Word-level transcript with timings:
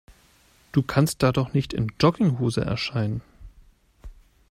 Du 0.71 0.81
kannst 0.81 1.21
da 1.21 1.31
doch 1.31 1.53
nicht 1.53 1.73
in 1.73 1.91
Jogginghose 2.01 2.61
erscheinen. 2.61 3.21